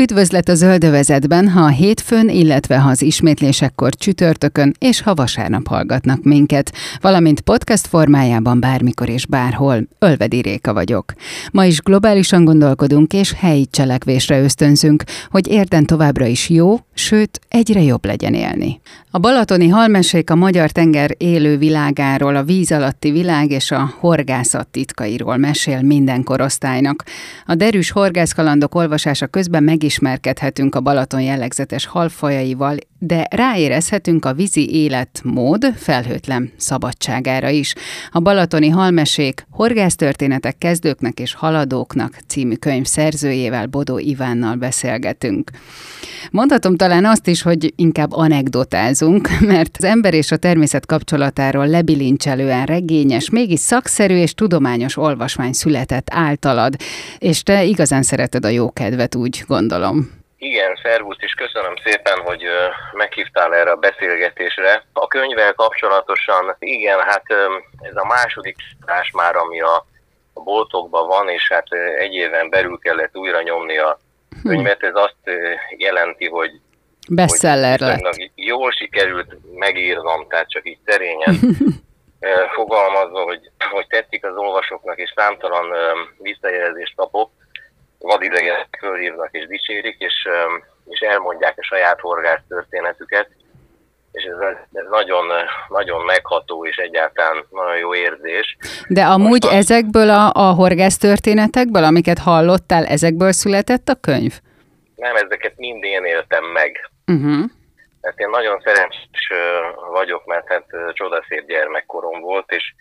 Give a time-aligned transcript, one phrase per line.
[0.00, 6.22] Üdvözlet a zöldövezetben, ha a hétfőn, illetve ha az ismétlésekkor csütörtökön és ha vasárnap hallgatnak
[6.22, 9.88] minket, valamint podcast formájában bármikor és bárhol.
[9.98, 11.12] Ölvedi Réka vagyok.
[11.52, 17.82] Ma is globálisan gondolkodunk és helyi cselekvésre ösztönzünk, hogy érden továbbra is jó, sőt, egyre
[17.82, 18.80] jobb legyen élni.
[19.10, 24.68] A balatoni halmesék a magyar tenger élő világáról, a víz alatti világ és a horgászat
[24.68, 27.04] titkairól mesél minden korosztálynak.
[27.46, 35.72] A derűs horgászkalandok olvasása közben megismerkedhetünk a Balaton jellegzetes halfajaival, de ráérezhetünk a vízi életmód
[35.76, 37.74] felhőtlen szabadságára is.
[38.10, 45.50] A Balatoni Halmesék Horgásztörténetek kezdőknek és haladóknak című könyv szerzőjével Bodó Ivánnal beszélgetünk.
[46.30, 52.66] Mondhatom talán azt is, hogy inkább anekdotázunk, mert az ember és a természet kapcsolatáról lebilincselően
[52.66, 56.74] regényes, mégis szakszerű és tudományos olvasmány született általad,
[57.18, 59.75] és te igazán szereted a jókedvet, úgy gondolom.
[60.38, 62.42] Igen, szervusz, és köszönöm szépen, hogy
[62.92, 64.84] meghívtál erre a beszélgetésre.
[64.92, 67.24] A könyvvel kapcsolatosan, igen, hát
[67.80, 69.86] ez a második tás már, ami a,
[70.32, 71.66] a boltokban van, és hát
[71.98, 73.98] egy éven belül kellett újra nyomni a
[74.42, 74.82] könyvet.
[74.82, 75.36] Ez azt
[75.76, 76.50] jelenti, hogy
[77.08, 78.30] Bestseller lett.
[78.34, 81.38] Jól sikerült megírnom, tehát csak így szerényen
[82.56, 85.66] fogalmazva, hogy, hogy tetszik az olvasóknak, és számtalan
[86.18, 87.30] visszajelzést kapok
[87.98, 90.28] vadidegenek fölhívnak és dicsérik, és,
[90.84, 93.28] és elmondják a saját horgász történetüket,
[94.12, 95.26] és ez, ez nagyon,
[95.68, 98.56] nagyon megható és egyáltalán nagyon jó érzés.
[98.88, 104.32] De amúgy Most ezekből a, a horgász történetekből, amiket hallottál, ezekből született a könyv?
[104.94, 106.90] Nem, ezeket mind én éltem meg.
[107.06, 107.44] Uh-huh.
[108.02, 109.32] Hát én nagyon szerencsés
[109.90, 112.74] vagyok, mert hát csodaszép gyermekkorom volt, és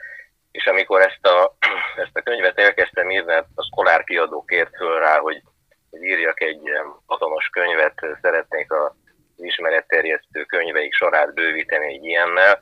[0.55, 1.55] és amikor ezt a,
[2.03, 5.41] ezt a könyvet elkezdtem írni, hát a Szkolár kiadó kért föl rá, hogy,
[5.89, 6.61] hogy írjak egy
[7.05, 8.95] hatalmas könyvet, szeretnék a
[9.37, 12.61] ismeretterjesztő könyveik sorát bővíteni egy ilyennel,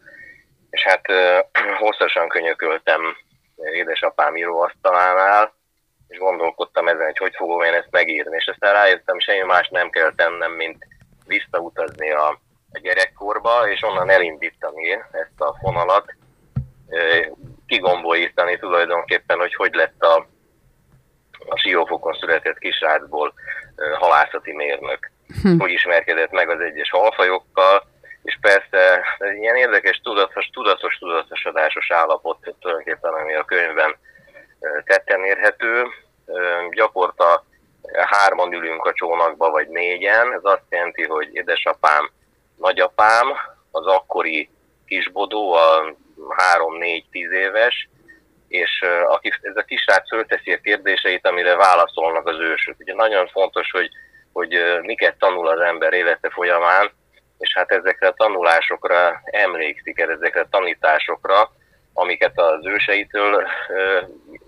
[0.70, 1.06] és hát
[1.84, 3.02] hosszasan könyököltem
[3.56, 5.54] édesapám íróasztalánál,
[6.08, 9.90] és gondolkodtam ezen, hogy hogy fogom én ezt megírni, és aztán rájöttem, semmi más nem
[9.90, 10.88] kell tennem, mint
[11.26, 12.28] visszautazni a,
[12.72, 16.16] a gyerekkorba, és onnan elindítani ezt a fonalat,
[17.68, 20.28] kigombolítani tulajdonképpen, hogy hogy lett a,
[21.48, 23.34] a siófokon született kisrácból
[24.00, 25.12] halászati mérnök.
[25.42, 25.60] Hm.
[25.60, 27.92] Hogy ismerkedett meg az egyes halfajokkal,
[28.24, 33.96] és persze ez ilyen érdekes, tudatos, tudatos, tudatosodásos állapot tulajdonképpen, ami a könyvben
[34.86, 35.84] tetten érhető.
[36.72, 37.46] Gyakorta
[37.94, 40.34] hárman ülünk a csónakba, vagy négyen.
[40.34, 42.12] Ez azt jelenti, hogy édesapám,
[42.58, 43.28] nagyapám,
[43.72, 44.50] az akkori
[44.86, 45.96] kisbodó, a
[46.30, 47.90] három-négy-tíz éves,
[48.48, 52.76] és aki, ez a kisrác fölteszi a kérdéseit, amire válaszolnak az ősök.
[52.80, 53.90] Ugye nagyon fontos, hogy,
[54.34, 56.92] hogy miket tanul az ember élete folyamán,
[57.38, 61.52] és hát ezekre a tanulásokra emlékszik, ezekre a tanításokra,
[61.94, 63.48] amiket az őseitől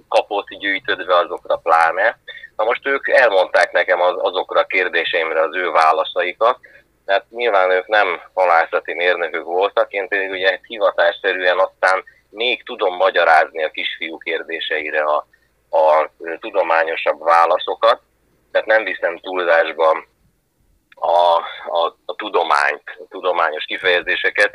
[0.08, 2.20] kapott gyűjtödve, azokra pláne.
[2.56, 6.60] Na most ők elmondták nekem az, azokra a kérdéseimre az ő válaszaikat,
[7.06, 13.64] mert nyilván ők nem halászati mérnökök voltak, én pedig ugye hivatásszerűen aztán még tudom magyarázni
[13.64, 15.28] a kisfiú kérdéseire a,
[15.70, 18.02] a tudományosabb válaszokat,
[18.52, 20.04] tehát nem viszem túlzásba
[20.96, 24.52] a, a, a tudományt, a tudományos kifejezéseket.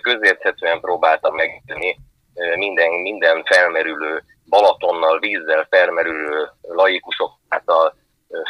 [0.00, 1.96] Közérthetően próbáltam megtenni
[2.54, 7.94] minden, minden felmerülő Balatonnal, vízzel felmerülő laikusok által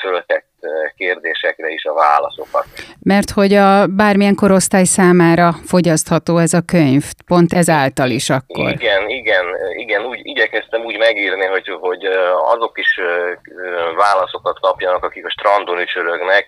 [0.00, 0.50] föltett
[0.96, 2.66] kérdésekre is a válaszokat.
[3.02, 8.70] Mert hogy a bármilyen korosztály számára fogyasztható ez a könyv, pont ezáltal is akkor.
[8.70, 9.44] Igen, igen,
[9.76, 12.04] igen, úgy igyekeztem úgy megírni, hogy, hogy
[12.54, 13.00] azok is
[13.96, 16.46] válaszokat kapjanak, akik a strandon ücsörögnek,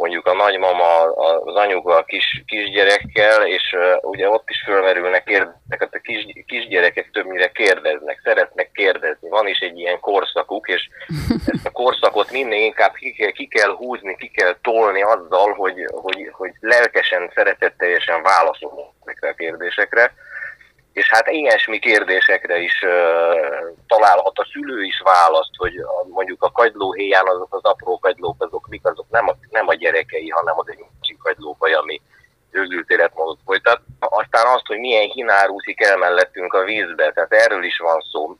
[0.00, 1.02] mondjuk a nagymama,
[1.44, 6.26] az anyuka a kis, kisgyerekkel, és uh, ugye ott is fölmerülnek kérdeznek, hát a kis,
[6.46, 9.28] kisgyerekek többnyire kérdeznek, szeretnek kérdezni.
[9.28, 10.88] Van is egy ilyen korszakuk, és
[11.46, 15.86] ezt a korszakot minél inkább ki kell, ki kell húzni, ki kell tolni azzal, hogy,
[15.90, 20.12] hogy, hogy lelkesen, szeretetteljesen válaszolunk ezekre a kérdésekre.
[20.92, 22.90] És hát ilyesmi kérdésekre is uh,
[23.86, 28.68] találhat a szülő is választ, hogy a, mondjuk a kagylóhéján azok az apró kagylók, azok
[28.68, 32.00] mik, azok nem a, nem a gyerekei, hanem az egy másik kagylófaj, ami
[32.50, 33.80] őzült életmódot folytat.
[33.98, 38.36] Aztán azt, hogy milyen hinár úszik el mellettünk a vízbe, tehát erről is van szó.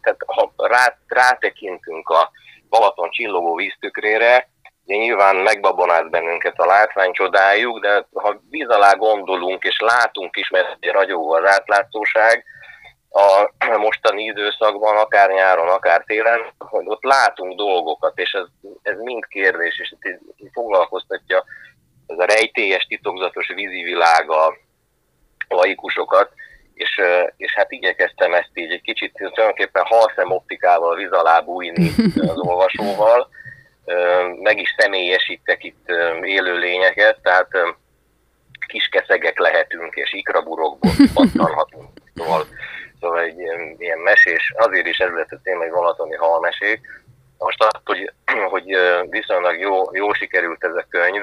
[0.00, 2.30] Tehát ha rá, rátekintünk a
[2.68, 4.48] Balaton csillogó víztükrére,
[4.96, 10.76] nyilván megbabonált bennünket a látvány, csodáljuk, de ha víz alá gondolunk és látunk is, mert
[10.80, 12.44] ragyogó az átlátszóság,
[13.10, 18.44] a mostani időszakban, akár nyáron, akár télen, hogy ott látunk dolgokat, és ez,
[18.82, 19.94] ez mind kérdés, és
[20.52, 21.44] foglalkoztatja
[22.06, 24.56] ez a rejtélyes, titokzatos vízi világa
[25.48, 26.30] laikusokat,
[26.74, 27.00] és,
[27.36, 31.90] és hát igyekeztem ezt így egy kicsit tulajdonképpen halszem optikával víz alá bújni
[32.32, 33.28] az olvasóval,
[34.42, 35.88] meg is személyesítek itt
[36.22, 37.48] élő lényeket, tehát
[38.66, 41.88] kiskeszegek lehetünk, és ikraburokból pattanhatunk.
[42.14, 42.46] Szóval,
[43.00, 43.38] szóval egy
[43.78, 46.80] ilyen, mesés, azért is ez lett a téma, hogy valatoni halmesék.
[47.38, 48.12] Most azt, hogy,
[48.54, 48.76] hogy
[49.10, 51.22] viszonylag jó, jó sikerült ez a könyv,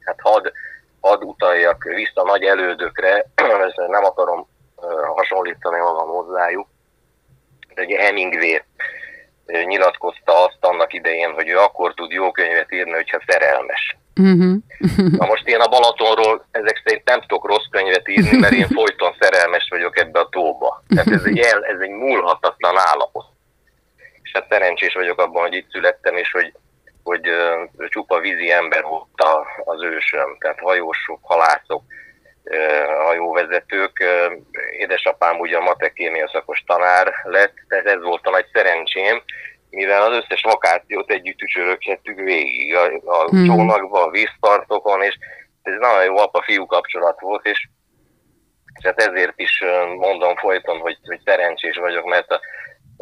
[0.00, 0.52] hát had,
[1.00, 3.26] had utaljak vissza nagy elődökre,
[3.66, 4.48] ezt nem akarom
[5.14, 6.68] hasonlítani magam hozzájuk,
[7.74, 8.62] de ugye Hemingway
[9.46, 13.96] nyilatkozta azt annak idején, hogy ő akkor tud jó könyvet írni, hogyha szerelmes.
[14.20, 14.56] Uh-huh.
[15.18, 19.16] Na most én a Balatonról ezek szerint nem tudok rossz könyvet írni, mert én folyton
[19.20, 20.82] szerelmes vagyok ebbe a tóba.
[20.88, 23.26] Tehát ez egy, el, ez egy múlhatatlan állapot.
[24.22, 26.52] És hát szerencsés vagyok abban, hogy itt születtem, és hogy
[27.02, 29.06] hogy uh, csupa vízi ember volt
[29.64, 31.82] az ősöm, tehát hajósok, halászok,
[33.04, 34.04] hajóvezetők.
[34.78, 38.46] Édesapám ugye a matekémia szakos tanár lett, tehát ez volt a nagy
[38.96, 39.22] szerencsém,
[39.70, 43.44] mivel az összes vakációt együtt ücsöröghettük végig a, a hmm.
[43.44, 45.18] csónakban, a vízpartokon, és
[45.62, 47.68] ez nagyon jó apa-fiú kapcsolat volt, és,
[48.78, 49.62] és hát ezért is
[49.98, 52.40] mondom folyton, hogy, hogy szerencsés vagyok, mert a,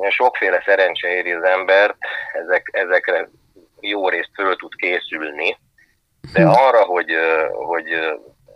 [0.08, 1.96] sokféle szerencse éri az embert,
[2.32, 3.29] ezek, ezekre
[3.81, 5.58] jó részt föl tud készülni,
[6.32, 6.49] de hm.
[6.49, 7.11] arra, hogy,
[7.50, 7.88] hogy,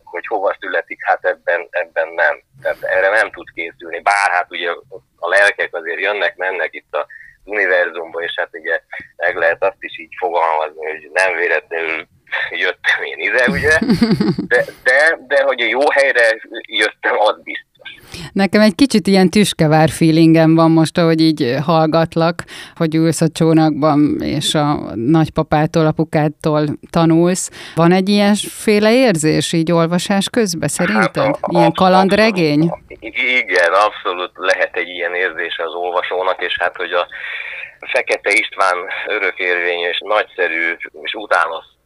[0.04, 2.42] hogy hova születik, hát ebben, ebben nem.
[2.62, 4.00] Tehát erre nem tud készülni.
[4.00, 4.70] Bár hát ugye
[5.16, 7.06] a lelkek azért jönnek, mennek itt a
[7.48, 8.80] univerzumba, és hát ugye
[9.16, 12.06] meg lehet azt is így fogalmazni, hogy nem véletlenül
[12.50, 13.78] jöttem én ide, ugye,
[14.52, 17.66] de, de, de hogy a jó helyre jöttem, az biztos.
[18.32, 22.44] Nekem egy kicsit ilyen tüskevár feelingem van most, ahogy így hallgatlak,
[22.76, 27.50] hogy ülsz a csónakban, és a nagypapától, apukától tanulsz.
[27.74, 31.24] Van egy ilyenféle érzés így olvasás közben szerinted?
[31.24, 32.60] Hát a, ilyen kalandregény?
[32.60, 37.06] Abszolút, igen, abszolút lehet egy ilyen érzés az olvasónak, és hát, hogy a
[37.86, 38.76] Fekete István
[39.08, 41.14] örökérvény és nagyszerű és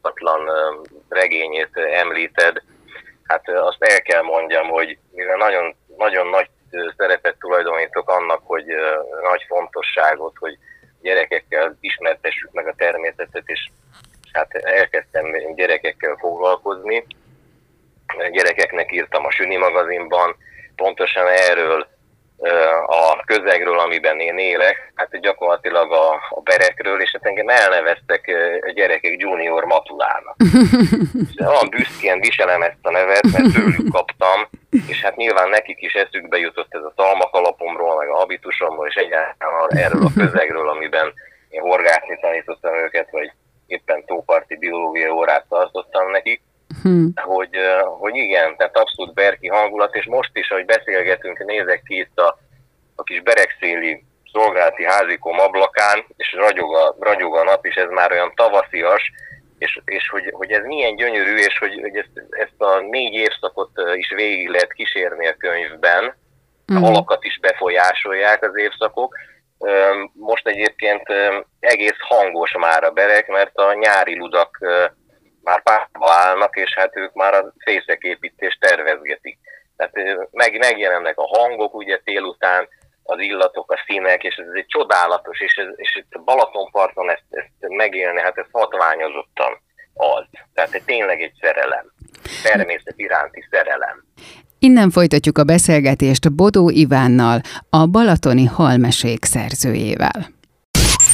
[0.03, 2.63] utánozhatatlan regényét említed,
[3.23, 6.49] hát azt el kell mondjam, hogy mivel nagyon nagyon nagy
[6.97, 8.65] szeretet tulajdonítok annak, hogy
[9.23, 10.59] nagy fontosságot, hogy
[11.01, 13.71] gyerekekkel ismertessük meg a természetet, és
[14.33, 17.07] hát elkezdtem gyerekekkel foglalkozni.
[18.31, 20.37] Gyerekeknek írtam a Süni magazinban,
[20.77, 21.87] pontosan erről
[22.87, 28.31] a közegről, amiben én élek, hát gyakorlatilag a, a berekről, és hát engem elneveztek
[28.67, 30.37] a gyerekek junior matulának.
[31.29, 34.49] és olyan büszkén viselem ezt a nevet, mert tőlük kaptam,
[34.89, 39.69] és hát nyilván nekik is eszükbe jutott ez a szalmakalapomról, meg a habitusomról, és egyáltalán
[39.69, 41.13] erről a közegről, amiben
[41.49, 43.33] én horgászni tanítottam őket, vagy
[43.67, 46.43] éppen tóparti biológia órát tartottam nekik
[46.83, 47.13] hmm.
[47.15, 47.57] hogy,
[47.99, 52.39] hogy igen, tehát abszolút berki hangulat, és most is, ahogy beszélgetünk, nézek ki itt a,
[52.95, 58.13] a kis beregszéli szolgálati házikom ablakán, és ragyog a, ragyog a nap, és ez már
[58.13, 59.13] olyan tavaszias,
[59.59, 63.71] és, és hogy, hogy ez milyen gyönyörű, és hogy, hogy ezt, ezt a négy évszakot
[63.95, 66.15] is végig lehet kísérni a könyvben,
[66.73, 66.77] mm.
[66.77, 69.15] a halakat is befolyásolják az évszakok.
[70.13, 71.03] Most egyébként
[71.61, 74.59] egész hangos már a berek, mert a nyári ludak
[75.43, 79.39] már párba állnak, és hát ők már a fészeképítést tervezgetik.
[79.77, 79.95] Tehát
[80.31, 82.69] meg, megjelennek a hangok, ugye után
[83.03, 87.25] az illatok, a színek, és ez egy csodálatos, és, ez, és itt a Balatonparton ezt,
[87.31, 89.61] ezt megélni, hát ez hatványozottan
[89.95, 90.25] az.
[90.55, 91.93] Tehát ez tényleg egy szerelem.
[92.43, 94.05] Természet iránti szerelem.
[94.59, 100.27] Innen folytatjuk a beszélgetést Bodó Ivánnal, a Balatoni Halmesék szerzőjével.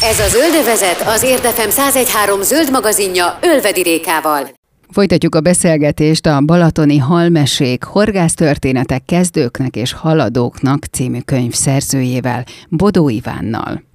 [0.02, 4.48] Ez a Zöldövezet az Érdefem 1013 zöld magazinja Ölvedi Rékával.
[4.90, 13.87] Folytatjuk a beszélgetést a Balatoni Halmesék horgásztörténetek kezdőknek és haladóknak című könyv szerzőjével, Bodó Ivánnal.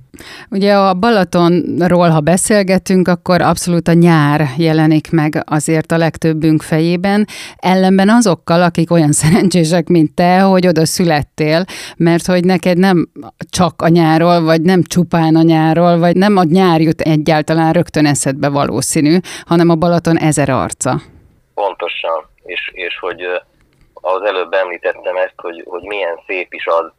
[0.49, 7.25] Ugye a Balatonról, ha beszélgetünk, akkor abszolút a nyár jelenik meg azért a legtöbbünk fejében,
[7.57, 11.65] ellenben azokkal, akik olyan szerencsések, mint te, hogy oda születtél,
[11.97, 13.09] mert hogy neked nem
[13.49, 18.05] csak a nyáról, vagy nem csupán a nyáról, vagy nem a nyár jut egyáltalán rögtön
[18.05, 21.01] eszedbe valószínű, hanem a Balaton ezer arca.
[21.53, 23.21] Pontosan, és, és hogy
[23.93, 26.91] az előbb említettem ezt, hogy, hogy milyen szép is az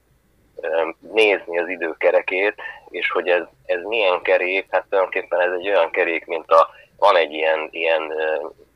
[1.01, 2.55] nézni az időkerekét,
[2.89, 6.69] és hogy ez, ez milyen kerék, hát tulajdonképpen ez egy olyan kerék, mint a,
[6.99, 8.13] van egy ilyen, ilyen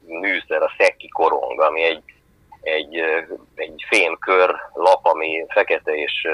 [0.06, 2.02] műszer, a szekki korong, ami egy,
[2.62, 3.02] egy,
[3.54, 6.26] egy fémkör lap, ami fekete és,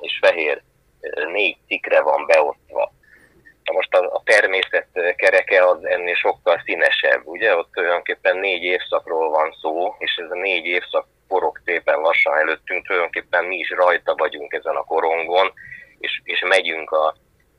[0.00, 0.62] és fehér
[1.32, 2.92] négy cikre van beosztva.
[3.72, 7.56] Most a, a természet kereke az ennél sokkal színesebb, ugye?
[7.56, 12.86] Ott tulajdonképpen négy évszakról van szó, és ez a négy évszak forog szépen lassan előttünk,
[12.86, 15.52] tulajdonképpen mi is rajta vagyunk ezen a korongon,
[15.98, 17.14] és, és megyünk a,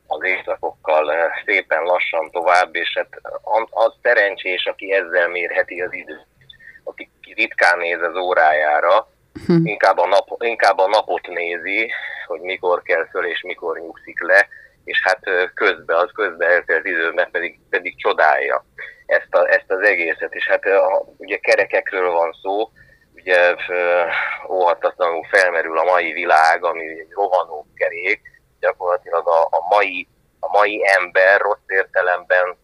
[0.08, 3.10] az éjszakokkal eh, szépen lassan tovább, és hát
[3.70, 6.28] az szerencsés, aki ezzel mérheti az időt,
[6.84, 9.08] aki ritkán néz az órájára,
[9.46, 9.66] hm.
[9.66, 11.92] inkább, a nap, inkább a napot nézi,
[12.28, 14.48] hogy mikor kell föl és mikor nyugszik le,
[14.84, 18.66] és hát eh, közben, az közben eltelt időben pedig, pedig csodálja
[19.06, 20.34] ezt, a, ezt az egészet.
[20.34, 22.72] És hát eh, a, ugye kerekekről van szó,
[23.22, 23.56] ugye
[24.50, 28.22] óhatatlanul felmerül a mai világ, ami egy rohanó kerék,
[28.60, 30.08] gyakorlatilag a, a mai
[30.44, 32.58] a mai ember rossz értelemben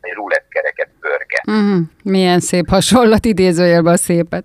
[0.00, 1.42] egy rulettkereket pörge.
[1.46, 1.80] Uh-huh.
[2.02, 4.44] Milyen szép hasonlat, idézőjelben a szépet.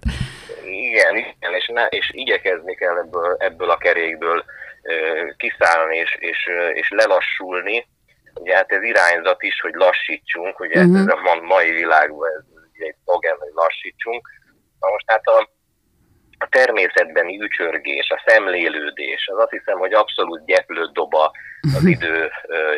[0.65, 6.50] Igen, igen és, ne, és igyekezni kell ebből, ebből a kerékből uh, kiszállni és, és,
[6.74, 7.88] és lelassulni.
[8.34, 11.00] Ugye hát ez irányzat is, hogy lassítsunk, ugye uh-huh.
[11.00, 12.43] ez a mai világban ez
[12.74, 14.29] egy szlogen, hogy lassítsunk.
[14.79, 15.50] Na most hát a
[16.55, 21.13] természetbeni ücsörgés, a szemlélődés, az azt hiszem, hogy abszolút gyeplőt dob
[21.75, 22.31] az idő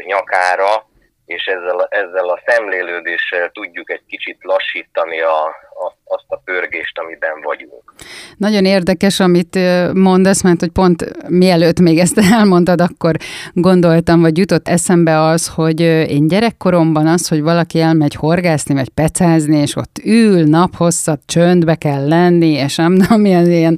[0.05, 0.85] nyakára,
[1.25, 5.45] és ezzel, ezzel a szemlélődéssel tudjuk egy kicsit lassítani a,
[5.83, 7.93] a, azt a pörgést, amiben vagyunk.
[8.37, 9.59] Nagyon érdekes, amit
[9.93, 13.15] mondasz, mert hogy pont mielőtt még ezt elmondtad, akkor
[13.53, 19.57] gondoltam, vagy jutott eszembe az, hogy én gyerekkoromban az, hogy valaki elmegy horgászni, vagy pecázni,
[19.57, 23.77] és ott ül naphosszat, csöndbe kell lenni, és nem tudom, milyen ilyen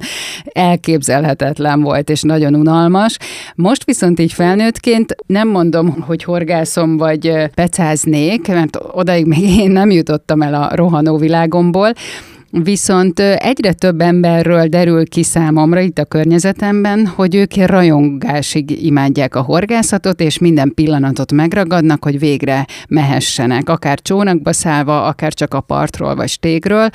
[0.52, 3.16] elképzelhetetlen volt, és nagyon unalmas.
[3.54, 9.90] Most viszont így felnőttként nem mondom, hogy horgászom, vagy pecáznék, mert odaig még én nem
[9.90, 11.92] jutottam el a rohanó világomból,
[12.52, 19.42] Viszont egyre több emberről derül ki számomra itt a környezetemben, hogy ők rajongásig imádják a
[19.42, 26.14] horgászatot, és minden pillanatot megragadnak, hogy végre mehessenek, akár csónakba szállva, akár csak a partról
[26.14, 26.88] vagy stégről.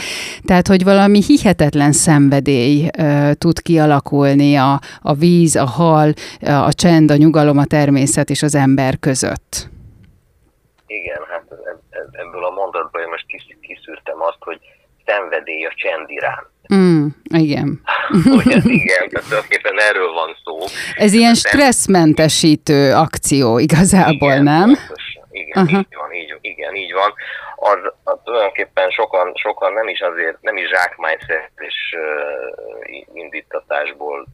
[0.44, 7.12] Tehát, hogy valami hihetetlen szenvedély uh, tud kialakulni a, a víz, a hal, a csend,
[7.12, 9.70] a nyugalom, a természet és az ember között.
[10.88, 11.46] Igen, hát
[12.12, 13.26] ebből a mondatból én most
[13.62, 14.60] kiszűrtem azt, hogy
[15.06, 16.48] szenvedély a csend iránt.
[16.74, 17.82] Mm, igen.
[18.36, 20.58] Hogy ez igen, tulajdonképpen erről van szó.
[20.96, 24.66] Ez ilyen stresszmentesítő akció igazából, igen, nem?
[24.66, 25.24] Pontosan.
[25.32, 25.80] Igen, uh-huh.
[25.80, 27.14] így van, így, igen, így van.
[27.56, 34.28] Az, az tulajdonképpen sokan, sokan nem is azért, nem is zsákmányszerzés uh, indítatásból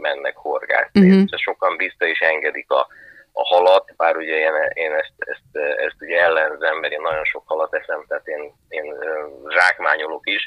[0.00, 1.10] mennek horgászni.
[1.10, 1.38] Uh-huh.
[1.38, 2.86] Sokan vissza is engedik a,
[3.32, 7.42] a halat, bár ugye én, én ezt, ezt, ezt ugye ellenzem, mert én nagyon sok
[7.46, 8.94] halat eszem, tehát én, én
[9.48, 10.46] zsákmányolok is,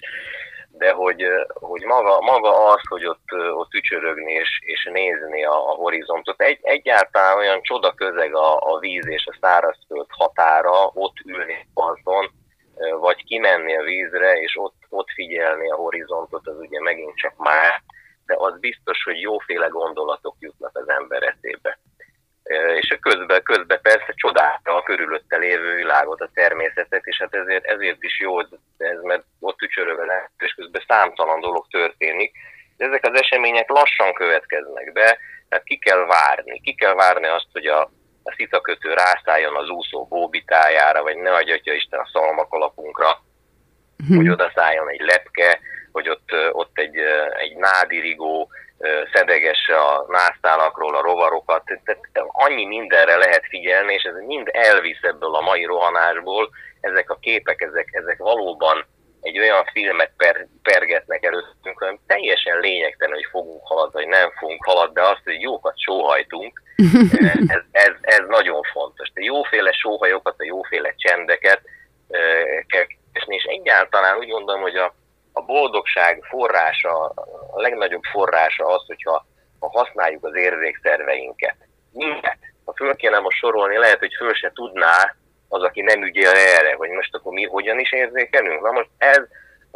[0.77, 5.75] de hogy, hogy maga, maga az, hogy ott, ott ücsörögni és, és nézni a, a
[5.75, 11.67] horizontot, egy, egyáltalán olyan csoda közeg a, a víz és a szárazföld határa, ott ülni
[11.73, 12.31] azon,
[12.99, 17.81] vagy kimenni a vízre, és ott, ott figyelni a horizontot, az ugye megint csak már,
[18.25, 21.79] de az biztos, hogy jóféle gondolatok jutnak az ember eszébe
[22.75, 28.03] és közben, közben persze csodálta a körülötte lévő világot, a természetet, és hát ezért, ezért
[28.03, 29.99] is jó ez, mert ott tücsörög
[30.37, 32.31] és közben számtalan dolog történik.
[32.77, 35.17] De ezek az események lassan következnek be,
[35.49, 36.61] tehát ki kell várni.
[36.61, 37.81] Ki kell várni azt, hogy a,
[38.23, 43.23] a szitakötő rászálljon az úszó bóbitájára, vagy ne adja Isten a szalmakalapunkra,
[44.07, 44.17] hmm.
[44.17, 45.59] hogy oda szálljon egy lepke,
[45.91, 46.97] hogy ott, ott egy,
[47.37, 48.49] egy nádirigó,
[49.13, 55.35] szedegesse a násztálakról a rovarokat, tehát annyi mindenre lehet figyelni, és ez mind elvisz ebből
[55.35, 56.49] a mai rohanásból,
[56.81, 58.85] ezek a képek, ezek, ezek valóban
[59.21, 64.65] egy olyan filmet per, pergetnek előttünk, hogy teljesen lényegtelen, hogy fogunk haladni, vagy nem fogunk
[64.65, 66.61] haladni, de azt, hogy jókat sóhajtunk,
[67.47, 69.11] ez, ez, ez nagyon fontos.
[69.13, 71.61] De jóféle sóhajokat, a jóféle csendeket
[72.67, 72.85] kell
[73.25, 74.93] és egyáltalán úgy gondolom, hogy a,
[75.33, 77.13] a boldogság forrása,
[77.55, 79.25] a legnagyobb forrása az, hogyha
[79.59, 81.55] ha használjuk az érzékszerveinket.
[81.91, 82.37] Mindet.
[82.63, 85.15] A föl kéne most sorolni, lehet, hogy föl se tudná
[85.47, 88.61] az, aki nem ügyel erre, hogy most akkor mi hogyan is érzékelünk.
[88.61, 89.21] Na most ez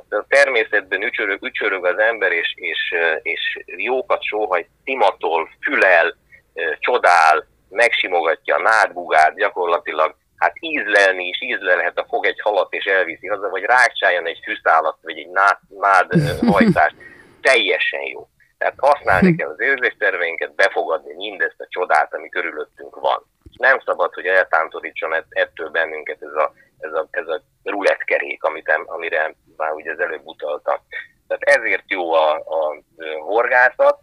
[0.10, 6.18] a természetben ücsörög, ücsörög az ember, és, és, és jókat sóhaj, timatol, fülel,
[6.80, 13.28] csodál, megsimogatja a nádbugát, gyakorlatilag hát ízlelni is, ízlelhet a fog egy halat és elviszi
[13.28, 16.08] haza, vagy rákcsáljon egy fűszálat, vagy egy nád, nád
[16.52, 16.96] hajtást.
[17.42, 18.28] Teljesen jó.
[18.58, 23.24] Tehát használni kell az érzésterveinket, befogadni mindezt a csodát, ami körülöttünk van.
[23.58, 29.36] Nem szabad, hogy eltántorítson ettől bennünket ez a, ez a, ez a rulettkerék, amit, amire
[29.58, 30.78] már ugye az előbb utaltam.
[31.28, 32.82] Tehát ezért jó a, a
[33.20, 34.00] horgászat,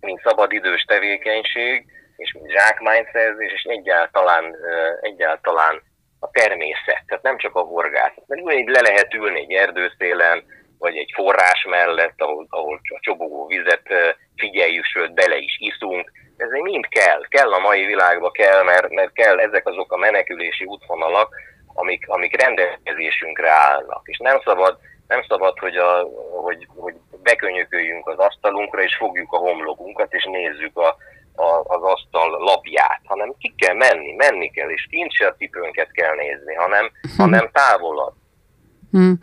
[0.00, 1.86] mint szabadidős tevékenység,
[2.16, 4.56] és mint zsákmányszerzés, és egyáltalán,
[5.00, 5.82] egyáltalán
[6.20, 8.24] a természet, tehát nem csak a horgászat.
[8.26, 10.44] Mert ugyanígy le lehet ülni egy erdőszélen,
[10.78, 13.88] vagy egy forrás mellett, ahol, ahol a csobogó vizet
[14.36, 16.12] figyeljük, sőt bele is iszunk.
[16.36, 20.64] Ez mind kell, kell a mai világba kell, mert, mert kell ezek azok a menekülési
[20.64, 21.34] útvonalak,
[21.74, 24.02] amik, amik rendelkezésünkre állnak.
[24.04, 24.78] És nem szabad,
[25.08, 26.08] nem szabad hogy, a,
[26.42, 30.96] hogy, hogy bekönyököljünk az asztalunkra, és fogjuk a homlokunkat, és nézzük a,
[31.34, 35.92] a, az asztal lapját, hanem ki kell menni, menni kell, és kint se a cipőnket
[35.92, 38.14] kell nézni, hanem, hanem távolabb.
[38.96, 39.18] Hmm.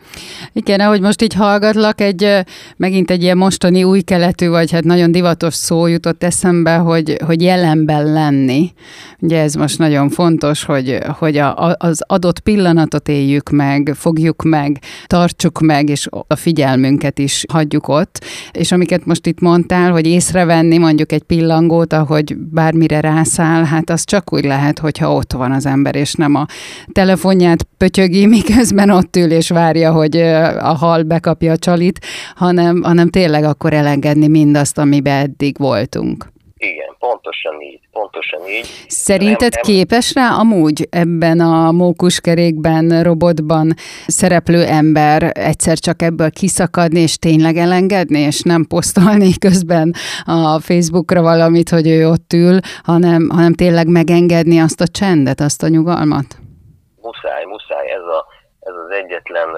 [0.52, 2.44] Igen, ahogy most így hallgatlak, egy,
[2.76, 7.42] megint egy ilyen mostani új keletű, vagy hát nagyon divatos szó jutott eszembe, hogy, hogy
[7.42, 8.72] jelenben lenni.
[9.18, 14.78] Ugye ez most nagyon fontos, hogy, hogy a, az adott pillanatot éljük meg, fogjuk meg,
[15.06, 18.24] tartsuk meg, és a figyelmünket is hagyjuk ott.
[18.52, 24.04] És amiket most itt mondtál, hogy észrevenni mondjuk egy pillangót, ahogy bármire rászáll, hát az
[24.04, 26.46] csak úgy lehet, hogyha ott van az ember, és nem a
[26.92, 30.16] telefonját pötyögi, miközben ott ül és várja, hogy
[30.58, 31.98] a hal bekapja a csalit,
[32.34, 36.32] hanem, hanem tényleg akkor elengedni mindazt, amiben eddig voltunk.
[36.56, 38.66] Igen, pontosan így, pontosan így.
[38.88, 39.74] Szerinted nem, nem...
[39.74, 43.74] képes rá amúgy ebben a mókuskerékben, robotban
[44.06, 49.94] szereplő ember egyszer csak ebből kiszakadni, és tényleg elengedni, és nem posztolni közben
[50.24, 55.62] a Facebookra valamit, hogy ő ott ül, hanem, hanem tényleg megengedni azt a csendet, azt
[55.62, 56.26] a nyugalmat?
[57.02, 57.86] Muszáj, muszáj.
[57.90, 58.33] Ez a,
[58.64, 59.48] ez az egyetlen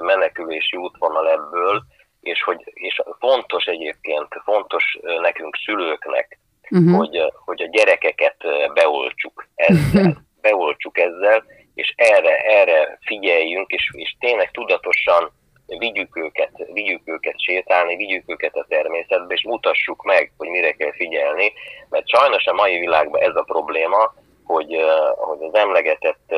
[0.00, 1.82] menekülési útvonal ebből,
[2.20, 6.38] és hogy és fontos egyébként, fontos nekünk szülőknek,
[6.70, 6.96] uh-huh.
[6.96, 8.36] hogy, hogy a gyerekeket
[8.74, 15.32] beoltsuk ezzel, beoltsuk ezzel, és erre, erre figyeljünk, és, és tényleg tudatosan
[15.66, 20.92] vigyük őket, vigyük őket sétálni, vigyük őket a természetbe, és mutassuk meg, hogy mire kell
[20.92, 21.52] figyelni,
[21.88, 24.76] mert sajnos a mai világban ez a probléma, hogy,
[25.16, 26.34] hogy az emlegetett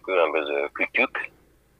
[0.00, 1.30] különböző kütyük,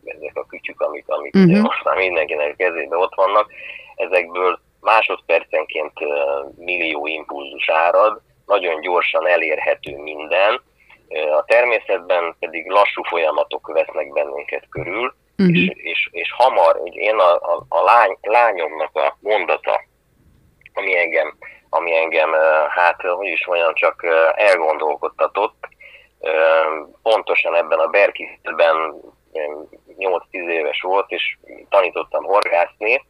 [0.05, 1.61] ezek a kütyük, amik, amik uh-huh.
[1.61, 3.53] most már mindenkinek a kezében ott vannak,
[3.96, 5.92] ezekből másodpercenként
[6.57, 10.62] millió impulzus árad, nagyon gyorsan elérhető minden,
[11.38, 15.57] a természetben pedig lassú folyamatok vesznek bennünket körül, uh-huh.
[15.57, 19.85] és, és, és hamar, hogy én a, a, a lány, lányomnak a mondata,
[20.75, 21.37] ami engem,
[21.68, 22.33] ami engem,
[22.68, 25.68] hát hogy is mondjam, csak elgondolkodtatott,
[27.02, 29.00] pontosan ebben a Berkisben
[29.98, 31.37] 8-10 éves volt, és
[31.68, 33.04] tanítottam horgászni,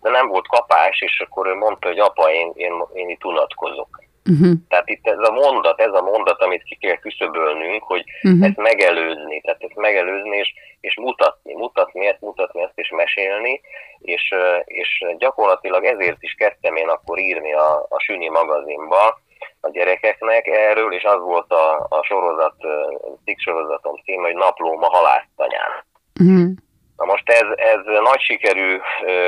[0.00, 4.08] de nem volt kapás, és akkor ő mondta, hogy apa, én, én, én itt unatkozok.
[4.30, 4.52] Uh-huh.
[4.68, 8.44] Tehát itt ez a mondat, ez a mondat, amit ki kell küszöbölnünk, hogy uh-huh.
[8.44, 13.60] ezt megelőzni, tehát ezt megelőzni, és, és mutatni, mutatni ezt, mutatni ezt, és mesélni,
[13.98, 14.34] és,
[14.64, 19.20] és gyakorlatilag ezért is kezdtem én akkor írni a, a Süni magazinba,
[19.60, 22.54] a gyerekeknek erről, és az volt a, a sorozat,
[23.24, 25.84] cikk sorozatom cím, hogy Naplóm a halásztanyán.
[26.20, 26.50] Uh-huh.
[26.96, 28.78] Na most ez, ez nagy sikerű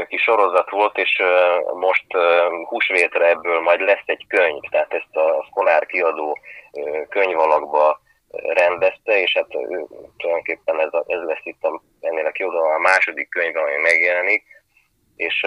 [0.09, 1.23] kis sorozat volt, és
[1.75, 2.07] most
[2.69, 6.39] húsvétre ebből majd lesz egy könyv, tehát ezt a Skonár kiadó
[7.09, 8.01] könyvalakba
[8.33, 9.47] rendezte, és hát
[10.17, 14.45] tulajdonképpen ez, a, ez lesz itt a, ennél a kiadóan a második könyv, ami megjelenik,
[15.17, 15.47] és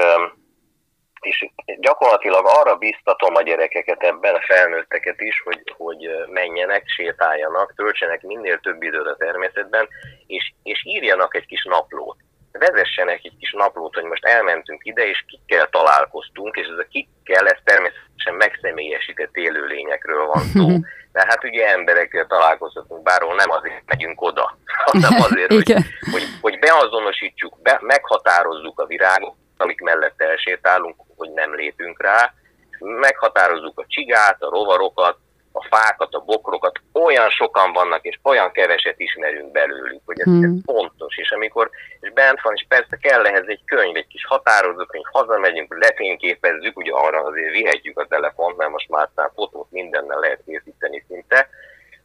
[1.26, 8.22] és gyakorlatilag arra biztatom a gyerekeket ebben, a felnőtteket is, hogy, hogy menjenek, sétáljanak, töltsenek
[8.22, 9.88] minél több időt a természetben,
[10.28, 12.18] és, és írjanak egy kis naplót.
[12.52, 17.48] Vezessenek egy kis naplót, hogy most elmentünk ide, és kikkel találkoztunk, és ez a kikkel,
[17.48, 20.68] ez természetesen megszemélyesített élőlényekről van szó.
[21.16, 24.58] De hát ugye emberekkel találkozhatunk, bárhol nem azért megyünk oda,
[24.92, 25.74] hanem azért, hogy,
[26.12, 32.34] hogy, hogy beazonosítsuk, be, meghatározzuk a virágot, amik mellett elsétálunk, hogy nem lépünk rá,
[32.80, 35.18] meghatározzuk a csigát, a rovarokat,
[35.52, 40.44] a fákat, a bokrokat, olyan sokan vannak, és olyan keveset ismerünk belőlük, hogy ez, hmm.
[40.44, 41.18] ez fontos.
[41.18, 45.06] És amikor és bent van, és persze kell ehhez egy könyv, egy kis határozó könyv,
[45.12, 51.06] hazamegyünk, lefényképezzük, ugye arra azért vihetjük a telefont, mert most már fotót mindennel lehet készíteni
[51.08, 51.50] szinte,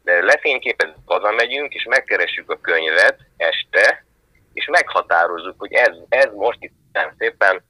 [0.03, 4.05] de lefényképezzük, hazamegyünk, és megkeressük a könyvet este,
[4.53, 7.63] és meghatározzuk, hogy ez, ez most itt nem szépen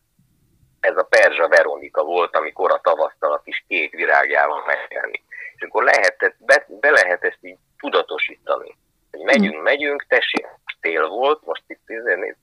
[0.81, 5.23] ez a Perzsa Veronika volt, amikor a tavasztal a kis kék virágjával megjelni.
[5.57, 8.77] És akkor lehetett, be, be lehet ezt így tudatosítani.
[9.11, 9.63] Hogy megyünk, hmm.
[9.63, 10.47] megyünk, tessék,
[10.81, 11.83] tél volt, most itt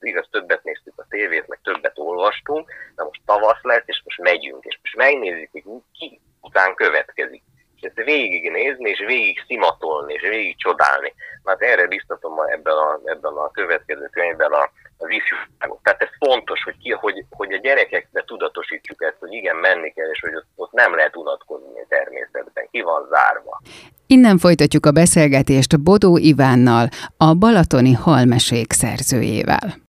[0.00, 4.64] igaz, többet néztük a tévét, meg többet olvastunk, de most tavasz lesz, és most megyünk,
[4.64, 7.42] és most megnézzük, hogy ki után következik.
[7.76, 11.14] És ezt végignézni, és végig szimatolni, és végig csodálni.
[11.44, 15.80] Hát erre biztatom ma ebben a, ebben a következő könyvben a, az ifjúságot.
[15.82, 20.10] Tehát ez fontos, hogy, ki, hogy, hogy a gyerekekbe tudatosítjuk ezt, hogy igen, menni kell,
[20.12, 23.60] és hogy ott, ott nem lehet unatkozni a természetben, ki van zárva.
[24.06, 29.86] Innen folytatjuk a beszélgetést Bodó Ivánnal, a Balatoni Halmesék szerzőjével.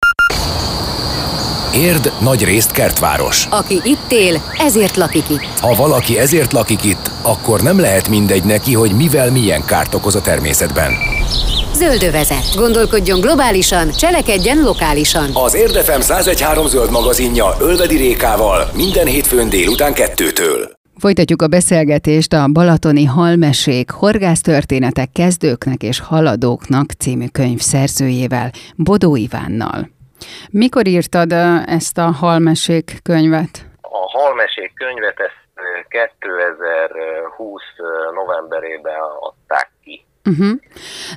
[1.73, 3.45] Érd nagy részt kertváros.
[3.49, 5.59] Aki itt él, ezért lakik itt.
[5.59, 10.15] Ha valaki ezért lakik itt, akkor nem lehet mindegy neki, hogy mivel milyen kárt okoz
[10.15, 10.91] a természetben.
[11.83, 12.55] Zöldövezet.
[12.55, 15.27] Gondolkodjon globálisan, cselekedjen lokálisan.
[15.33, 20.59] Az Érdefem 1013 zöld magazinja Ölvedi Rékával minden hétfőn délután kettőtől.
[20.99, 29.89] Folytatjuk a beszélgetést a Balatoni Halmesék horgásztörténetek kezdőknek és haladóknak című könyv szerzőjével, Bodó Ivánnal.
[30.49, 31.31] Mikor írtad
[31.65, 33.65] ezt a Halmesék könyvet?
[33.81, 35.41] A Halmesék könyvet ezt
[35.89, 37.61] 2020
[38.13, 39.76] novemberében adták.
[40.27, 40.59] Uh-huh.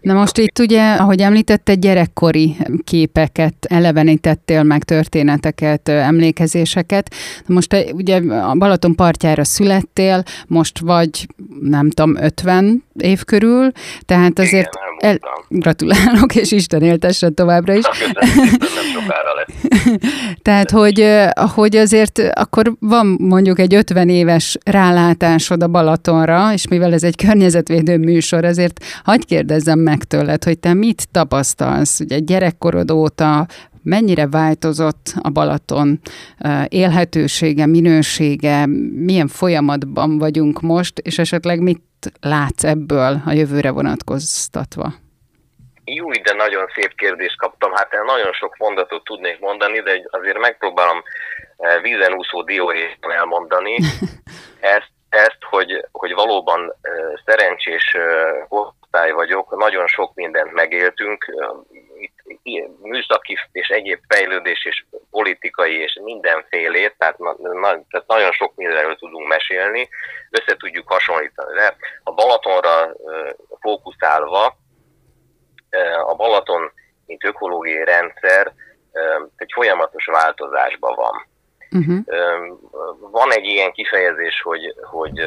[0.00, 7.14] Na most itt ugye, ahogy említette, gyerekkori képeket elevenítettél meg, történeteket, emlékezéseket.
[7.46, 11.26] Most ugye a Balaton partjára születtél, most vagy
[11.60, 13.72] nem tudom, 50 év körül,
[14.04, 17.84] tehát azért Igen, el, gratulálok, és Isten éltesse továbbra is.
[20.42, 21.06] tehát, hogy,
[21.54, 27.16] hogy azért akkor van mondjuk egy 50 éves rálátásod a Balatonra, és mivel ez egy
[27.16, 33.46] környezetvédő műsor, azért hagyd kérdezzem meg tőled, hogy te mit tapasztalsz, ugye gyerekkorod óta,
[33.82, 36.00] mennyire változott a Balaton
[36.68, 41.82] élhetősége, minősége, milyen folyamatban vagyunk most, és esetleg mit
[42.20, 44.92] látsz ebből a jövőre vonatkoztatva?
[45.84, 47.72] Jó, de nagyon szép kérdést kaptam.
[47.74, 51.02] Hát én nagyon sok mondatot tudnék mondani, de azért megpróbálom
[51.82, 53.76] vízen úszó dióhéjban elmondani
[54.76, 56.74] ezt, ezt hogy, hogy valóban
[57.24, 57.96] szerencsés
[58.48, 61.24] osztály vagyok, nagyon sok mindent megéltünk,
[62.82, 67.36] műszaki és egyéb fejlődés és politikai és mindenfélét, tehát, na,
[67.90, 69.88] tehát nagyon sok mindenről tudunk mesélni,
[70.30, 71.54] össze tudjuk hasonlítani.
[71.54, 72.96] De a Balatonra
[73.60, 74.56] fókuszálva,
[76.06, 76.72] a Balaton,
[77.06, 78.52] mint ökológiai rendszer,
[79.36, 81.28] egy folyamatos változásban van.
[81.70, 82.04] Uh-huh.
[83.10, 85.20] Van egy ilyen kifejezés, hogy, hogy,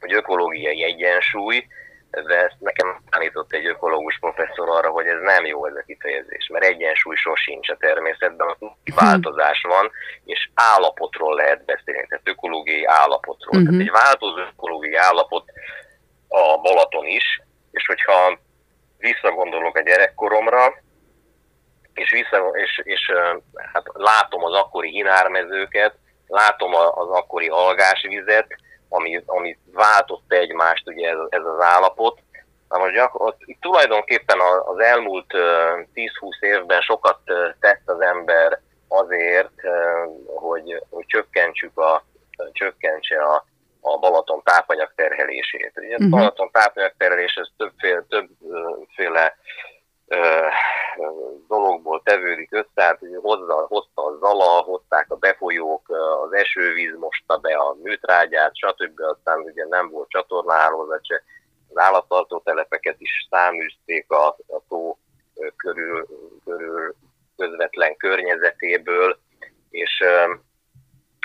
[0.00, 1.66] hogy ökológiai egyensúly,
[2.10, 6.48] de ezt nekem tanított egy ökológus professzor arra, hogy ez nem jó ez a kifejezés,
[6.52, 8.56] mert egyensúly sosincs a természetben,
[9.02, 9.90] változás van,
[10.24, 13.60] és állapotról lehet beszélni, tehát ökológiai állapotról.
[13.60, 13.68] Uh-huh.
[13.68, 15.44] Tehát egy változó ökológiai állapot
[16.28, 18.38] a Balaton is, és hogyha
[18.98, 20.74] visszagondolok a gyerekkoromra,
[21.94, 23.12] és, vissza, és, és
[23.72, 25.94] hát látom az akkori hinármezőket,
[26.26, 28.46] látom az akkori algásvizet,
[28.88, 32.18] ami, ami váltotta egymást ugye ez, ez az állapot.
[32.68, 35.84] Na most gyakor, itt tulajdonképpen az elmúlt 10-20
[36.40, 37.18] évben sokat
[37.60, 39.60] tett az ember azért,
[40.26, 42.04] hogy, hogy csökkentsük a,
[42.52, 43.44] csökkentse a,
[43.80, 45.72] a Balaton tápanyag terhelését.
[45.76, 46.06] Ugye uh-huh.
[46.06, 49.36] a Balaton tápanyag terhelés ez többféle, többféle
[51.48, 55.88] dologból tevődik össze, tehát hozza, hozta a zala, hozták a befolyók,
[56.24, 57.47] az esővíz mosta be
[58.00, 59.00] a műtrágyát, stb.
[59.00, 61.22] Aztán ugye nem volt csatornahálózat se,
[61.68, 64.98] az állattartó telepeket is száműzték a, a tó
[65.56, 66.06] körül,
[66.44, 66.94] körül
[67.36, 69.18] közvetlen környezetéből,
[69.70, 70.04] és,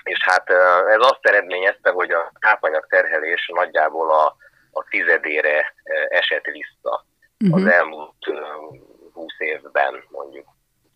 [0.04, 0.50] és hát
[0.88, 4.36] ez azt eredményezte, hogy a tápanyag terhelés nagyjából a,
[4.72, 5.74] a tizedére
[6.10, 7.06] esett vissza
[7.40, 7.60] uh-huh.
[7.60, 8.26] az elmúlt
[9.14, 10.48] 20 évben, mondjuk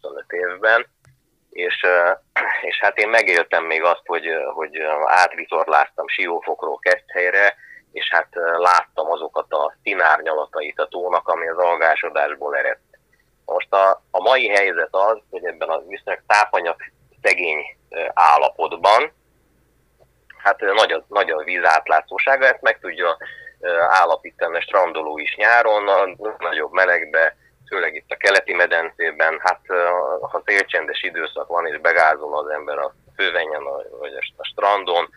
[0.01, 0.87] 25 évben,
[1.49, 1.85] és,
[2.61, 4.77] és hát én megéltem még azt, hogy, hogy
[5.47, 7.55] átvitorláztam Siófokról Keszthelyre,
[7.91, 12.81] és hát láttam azokat a színárnyalatait a tónak, ami az algásodásból eredt.
[13.45, 16.75] Most a, a mai helyzet az, hogy ebben a viszonylag tápanyag
[17.21, 17.77] szegény
[18.13, 19.11] állapotban,
[20.37, 23.17] hát nagy a, nagy a víz átlátszósága, ezt meg tudja
[23.89, 27.35] állapítani a strandoló is nyáron, a nagyobb melegbe,
[27.69, 29.61] főleg itt a keleti medencében, hát
[30.21, 33.63] ha szélcsendes időszak van és begázol az ember a fővenyen
[33.99, 35.09] vagy a strandon,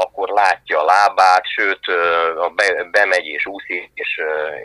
[0.00, 1.80] akkor látja a lábát, sőt,
[2.54, 4.20] be, bemegy és úszik, és,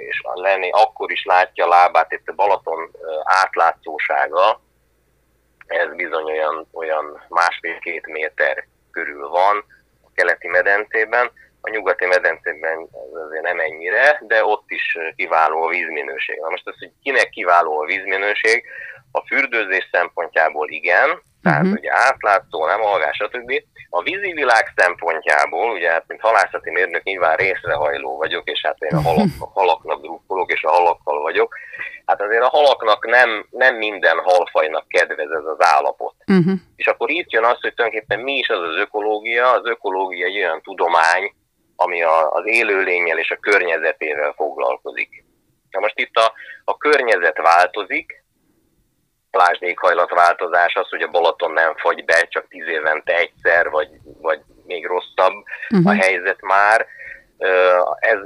[0.09, 2.91] és lenni, akkor is látja a lábát, itt a Balaton
[3.23, 4.61] átlátszósága,
[5.67, 9.65] ez bizony olyan, olyan másfél-két méter körül van
[10.03, 12.87] a keleti medencében, a nyugati medencében
[13.27, 16.39] azért nem ennyire, de ott is kiváló a vízminőség.
[16.39, 18.65] Na most az, hogy kinek kiváló a vízminőség,
[19.11, 21.77] a fürdőzés szempontjából igen, tehát uh-huh.
[21.77, 23.63] ugye átlátszó, nem algás, stb.
[23.95, 28.97] A vízi világ szempontjából, ugye hát mint halászati mérnök nyilván részrehajló vagyok, és hát én
[28.97, 31.55] a halak, a halaknak drukkolok, és a halakkal vagyok.
[32.05, 36.15] Hát azért a halaknak nem, nem minden halfajnak kedvez ez az állapot.
[36.27, 36.53] Uh-huh.
[36.75, 39.51] És akkor itt jön az, hogy tulajdonképpen mi is az az ökológia.
[39.51, 41.33] Az ökológia egy olyan tudomány,
[41.75, 45.25] ami a, az élőlényel és a környezetével foglalkozik.
[45.69, 48.22] Na most itt a, a környezet változik,
[49.35, 53.89] lásd éghajlatváltozás, az, hogy a Balaton nem fagy be, csak tíz évente egyszer, vagy,
[54.21, 55.33] vagy még rosszabb
[55.69, 55.91] uh-huh.
[55.91, 56.87] a helyzet már.
[57.99, 58.19] Ez,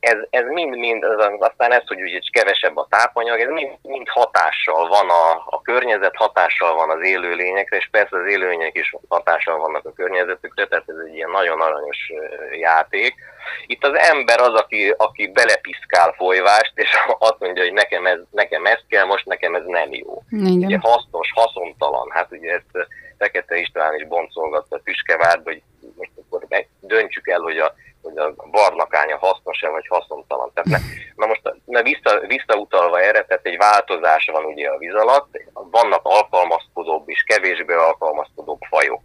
[0.00, 1.04] ez, ez mind, mind,
[1.38, 6.16] aztán ez, hogy ugye kevesebb a tápanyag, ez mind, mind hatással van a, a környezet,
[6.16, 10.96] hatással van az élőlényekre, és persze az élőlények is hatással vannak a környezetükre, tehát ez
[11.06, 12.12] egy ilyen nagyon aranyos
[12.60, 13.14] játék.
[13.66, 16.90] Itt az ember az, aki, aki belepiszkál folyvást, és
[17.28, 20.22] azt mondja, hogy nekem ez, nekem ez kell, most nekem ez nem jó.
[20.30, 20.64] Igen.
[20.64, 22.10] Ugye hasznos, haszontalan.
[22.10, 25.62] Hát ugye ezt Fekete István is boncolgatta Tüskevárd, hogy
[25.96, 26.46] most akkor
[26.80, 30.50] döntsük el, hogy a, hogy a barnakánya hasznos-e vagy haszontalan.
[30.54, 34.94] Tehát ne, na most na vissza, visszautalva erre, tehát egy változás van ugye a víz
[34.94, 39.00] alatt, vannak alkalmazkodóbb és kevésbé alkalmazkodóbb fajok.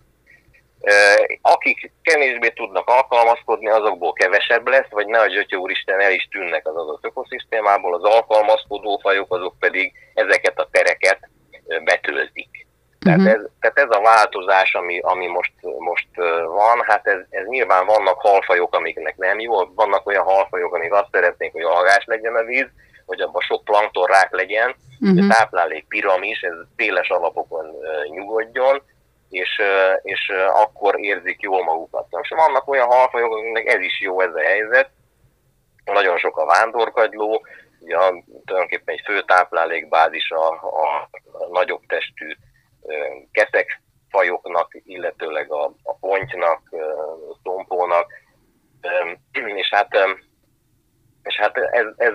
[1.41, 6.67] Akik kevésbé tudnak alkalmazkodni, azokból kevesebb lesz, vagy ne a Gyötyö úristen el is tűnnek
[6.67, 11.29] az adott ökoszisztémából, az alkalmazkodó fajok azok pedig ezeket a tereket
[11.83, 12.67] betöltik.
[13.03, 13.33] Tehát, uh-huh.
[13.33, 16.07] ez, tehát ez a változás, ami, ami most, most
[16.45, 21.11] van, hát ez, ez nyilván vannak halfajok, amiknek nem jó, vannak olyan halfajok, amik azt
[21.11, 22.67] szeretnék, hogy algás legyen a víz,
[23.05, 25.25] hogy abban sok planktonrák legyen, uh-huh.
[25.25, 27.65] a táplálék piramis, ez széles alapokon
[28.09, 28.81] nyugodjon,
[29.29, 29.61] és,
[30.01, 32.05] és akkor érzik jól magukat.
[32.21, 34.89] És vannak olyan halfajok, akiknek ez is jó ez a helyzet,
[35.85, 37.45] nagyon sok a vándorkagyló,
[37.79, 37.95] ugye
[38.45, 41.09] tulajdonképpen egy fő táplálékbázis a, a
[41.51, 42.35] nagyobb testű
[43.31, 46.61] keszek fajoknak, illetőleg a, a pontynak,
[47.43, 48.11] szompónak,
[49.31, 49.97] és hát,
[51.23, 52.13] és hát ez, ez,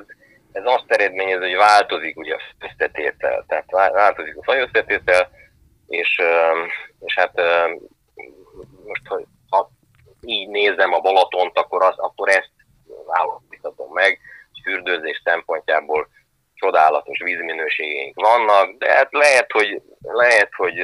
[0.52, 5.30] ez azt eredményez, hogy változik ugye a összetétel, tehát változik a fajösszetétel,
[5.86, 6.22] és,
[7.00, 7.40] és hát
[8.84, 9.70] most, ha
[10.20, 12.52] így nézem a Balatont, akkor, az, akkor ezt
[13.06, 14.20] állapíthatom meg,
[14.62, 16.08] fürdőzés szempontjából
[16.58, 20.74] csodálatos vízminőségeink vannak, de hát lehet, hogy, lehet, hogy,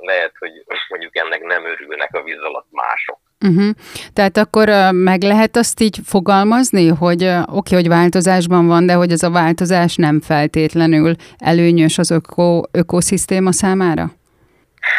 [0.00, 0.52] lehet, hogy
[0.88, 3.18] mondjuk ennek nem örülnek a víz alatt mások.
[3.40, 3.70] Uh-huh.
[4.12, 9.12] Tehát akkor meg lehet azt így fogalmazni, hogy oké, okay, hogy változásban van, de hogy
[9.12, 14.04] ez a változás nem feltétlenül előnyös az öko, ökoszisztéma számára?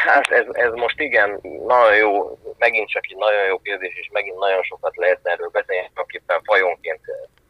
[0.05, 4.37] Hát ez, ez most igen, nagyon jó, megint csak egy nagyon jó kérdés, és megint
[4.39, 7.01] nagyon sokat lehet erről beszélni, akiben fajonként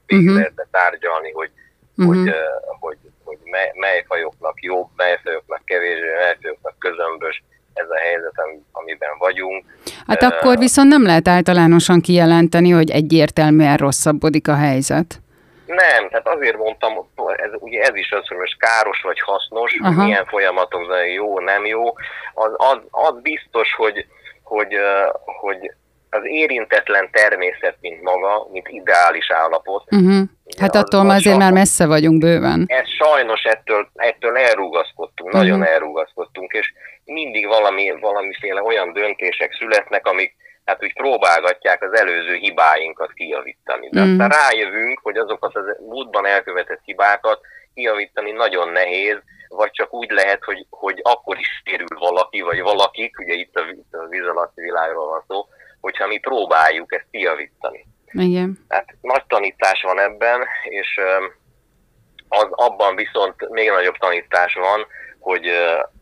[0.08, 0.36] uh-huh.
[0.36, 1.52] lehetne tárgyalni, hogy,
[1.98, 2.16] uh-huh.
[2.16, 2.34] hogy,
[2.80, 8.34] hogy, hogy mely, mely fajoknak jobb, mely fajoknak kevésbé, mely fajoknak közömbös ez a helyzet,
[8.72, 9.66] amiben vagyunk.
[10.08, 15.22] Hát uh, akkor viszont nem lehet általánosan kijelenteni, hogy egyértelműen rosszabbodik a helyzet.
[15.66, 16.94] Nem, tehát azért mondtam,
[17.36, 20.04] ez, ugye ez is az, hogy most káros vagy hasznos, Aha.
[20.04, 21.86] milyen folyamatok jó, nem jó.
[22.34, 24.06] Az, az, az biztos, hogy,
[24.44, 24.78] hogy,
[25.40, 25.72] hogy
[26.10, 29.84] az érintetlen természet, mint maga, mint ideális állapot.
[29.92, 30.22] Uh-huh.
[30.60, 32.66] Hát attól már azért már messze vagyunk bőven.
[32.68, 35.42] Ez sajnos ettől, ettől elrugaszkodtunk, uh-huh.
[35.42, 36.74] nagyon elrugaszkodtunk, és
[37.06, 43.90] mindig valami, valamiféle olyan döntések születnek, amik hát úgy próbálgatják az előző hibáinkat kijavítani.
[43.90, 44.14] De uh-huh.
[44.14, 47.40] aztán rájövünk, hogy azokat az múltban elkövetett hibákat
[47.74, 49.18] kijavítani nagyon nehéz,
[49.50, 53.62] vagy csak úgy lehet, hogy, hogy akkor is sérül valaki, vagy valakik, ugye itt a,
[53.72, 55.46] itt a víz alatti világról van szó,
[55.82, 57.86] hogyha mi próbáljuk ezt kijavítani.
[58.12, 58.66] Igen.
[58.68, 61.00] Hát nagy tanítás van ebben, és
[62.28, 64.88] az, abban viszont még nagyobb tanítás van,
[65.20, 65.50] hogy,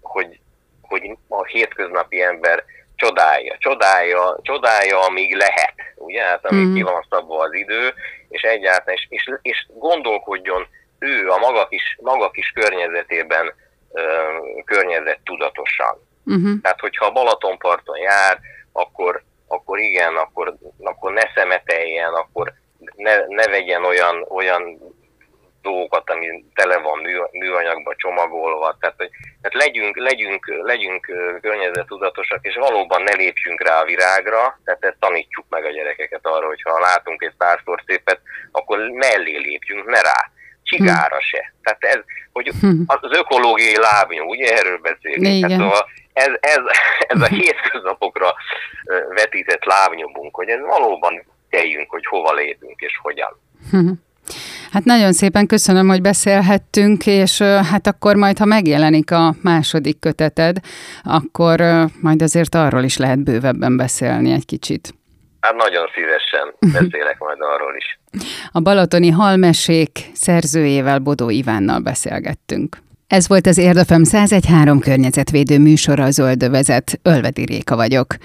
[0.02, 0.40] hogy,
[0.82, 2.64] hogy a hétköznapi ember
[2.96, 6.74] csodálja, csodálja, csodálja, amíg lehet, ugye, hát amíg mm.
[6.74, 7.94] ki van szabva az idő,
[8.30, 10.68] és egyáltalán, és, és, és gondolkodjon
[11.00, 13.54] ő a maga kis, maga kis környezetében
[14.66, 15.98] környezet tudatosan.
[16.26, 16.62] Uh-huh.
[16.62, 18.40] Tehát, hogyha Balatonparton jár,
[18.72, 22.54] akkor akkor igen, akkor, akkor ne szemeteljen, akkor
[22.96, 24.80] ne, ne vegyen olyan, olyan
[25.62, 29.10] dolgokat, ami tele van mű, műanyagba csomagolva, tehát, hogy,
[29.42, 31.06] tehát legyünk, legyünk, legyünk
[31.42, 36.48] környezetudatosak, és valóban ne lépjünk rá a virágra, tehát ezt tanítsuk meg a gyerekeket arra,
[36.48, 38.20] hogy ha látunk egy párszor szépet,
[38.52, 40.32] akkor mellé lépjünk, ne rá
[40.64, 41.54] csigára se.
[41.64, 42.00] Tehát ez,
[42.32, 42.82] hogy hm.
[42.86, 45.48] az ökológiai lábnyom, ugye erről beszélünk.
[45.48, 46.62] Tehát szóval ez, ez,
[47.08, 48.34] ez a hétköznapokra
[49.16, 53.40] vetített lábnyomunk, hogy ez valóban teljünk, hogy hova lépünk és hogyan.
[54.72, 60.58] Hát nagyon szépen köszönöm, hogy beszélhettünk, és hát akkor majd, ha megjelenik a második köteted,
[61.04, 61.60] akkor
[62.02, 64.94] majd azért arról is lehet bővebben beszélni egy kicsit.
[65.40, 68.00] Hát nagyon szívesen beszélek majd arról is.
[68.52, 72.78] A Balatoni Halmesék szerzőjével, Bodó Ivánnal beszélgettünk.
[73.08, 77.00] Ez volt az Érdefem 1013 környezetvédő műsora a Zöldövezet.
[77.02, 78.16] Ölvedi Réka vagyok.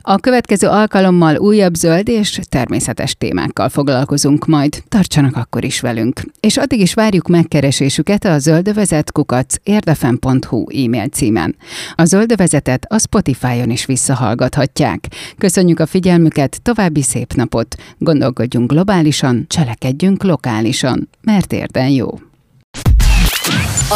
[0.00, 4.82] A következő alkalommal újabb zöld és természetes témákkal foglalkozunk majd.
[4.88, 6.20] Tartsanak akkor is velünk.
[6.40, 11.56] És addig is várjuk megkeresésüket a zöldövezet kukac érdefem.hu e-mail címen.
[11.94, 15.08] A zöldövezetet a Spotify-on is visszahallgathatják.
[15.38, 17.76] Köszönjük a figyelmüket, további szép napot!
[17.98, 22.08] Gondolkodjunk globálisan, cselekedjünk lokálisan, mert érden jó.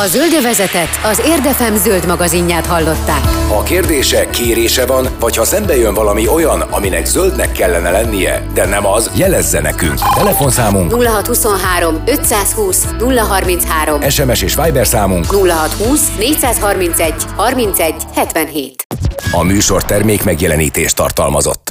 [0.02, 3.24] A Zöldövezetet az Érdefem zöld magazinját hallották.
[3.48, 8.66] Ha kérdése, kérése van, vagy ha szembe jön valami olyan, aminek zöldnek kellene lennie, de
[8.66, 9.98] nem az, jelezze nekünk.
[10.14, 18.86] Telefonszámunk 0623 520 033 SMS és Viber számunk 0620 431 31 77
[19.32, 21.64] A műsor termék megjelenítést tartalmazott.